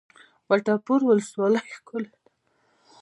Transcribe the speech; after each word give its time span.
وټه 0.49 0.73
پور 0.85 1.01
ولسوالۍ 1.05 1.67
ښکلې 1.75 2.09
ده؟ 2.13 2.21